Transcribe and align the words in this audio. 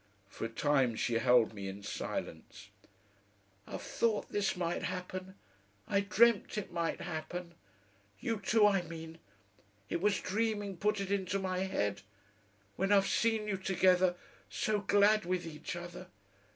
For 0.27 0.45
a 0.45 0.49
time 0.49 0.95
she 0.95 1.19
held 1.19 1.53
me 1.53 1.67
in 1.67 1.83
silence. 1.83 2.71
"I've 3.67 3.83
thought 3.83 4.29
this 4.29 4.57
might 4.57 4.81
happen, 4.81 5.35
I 5.87 5.99
dreamt 5.99 6.57
it 6.57 6.71
might 6.71 7.01
happen. 7.01 7.53
You 8.19 8.39
two, 8.39 8.65
I 8.65 8.81
mean. 8.81 9.19
It 9.91 10.01
was 10.01 10.19
dreaming 10.19 10.77
put 10.77 10.99
it 11.01 11.11
into 11.11 11.37
my 11.37 11.59
head. 11.59 12.01
When 12.77 12.91
I've 12.91 13.05
seen 13.05 13.47
you 13.47 13.57
together, 13.57 14.15
so 14.49 14.79
glad 14.79 15.23
with 15.23 15.45
each 15.45 15.75
other.... 15.75 16.07